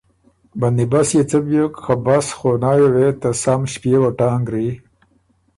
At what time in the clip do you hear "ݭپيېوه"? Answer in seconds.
3.71-4.09